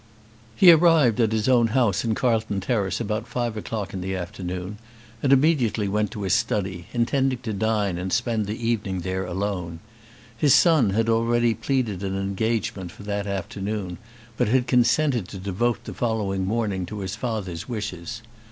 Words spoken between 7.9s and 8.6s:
and spend